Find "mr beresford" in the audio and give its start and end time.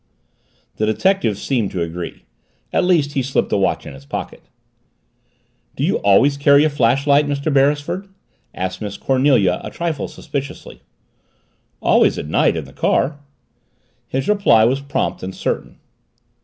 7.27-8.07